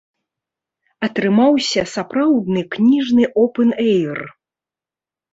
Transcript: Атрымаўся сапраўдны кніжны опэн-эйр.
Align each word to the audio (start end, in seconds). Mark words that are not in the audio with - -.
Атрымаўся 1.07 1.81
сапраўдны 1.95 2.63
кніжны 2.77 3.23
опэн-эйр. 3.43 4.19